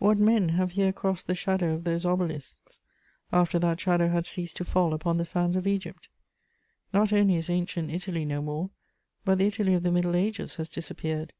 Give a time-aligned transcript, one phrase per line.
[0.00, 2.80] What men have here crossed the shadow of those obelisks,
[3.30, 6.08] after that shadow had ceased to fall upon the sands of Egypt?
[6.92, 8.70] Not only is Ancient Italy no more,
[9.24, 11.34] but the Italy of the Middle Ages has disappeared.